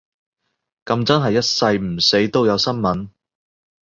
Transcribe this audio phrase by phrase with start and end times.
[0.83, 3.09] 噉真係一世唔死都有新聞